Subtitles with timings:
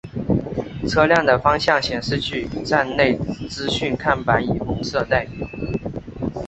[0.87, 3.15] 车辆的方向显示器与站内
[3.47, 5.47] 资讯看板以红色代表。